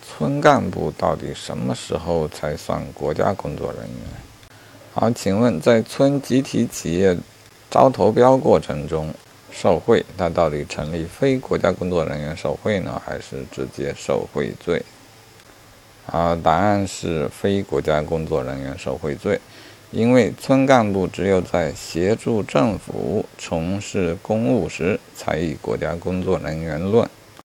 [0.00, 3.98] 村干部到底什么时候才算国家工作人员？
[4.94, 7.16] 好，请问在村集体企业
[7.70, 9.12] 招投标过程中
[9.50, 14.82] 受贿，他到底成立非国家工作人员受贿呢，还是直接受贿罪？
[16.06, 19.40] 啊，答案是非国家工作人员受贿罪。
[19.90, 27.06] 因为村干部只有在协助政府从事公务时，才以国家工作人员论。